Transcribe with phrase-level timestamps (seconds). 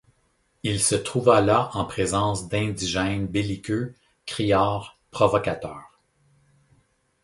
[0.63, 3.93] Il se trouva là en présence d’indigènes belliqueux,
[4.25, 5.99] criards, provocateurs.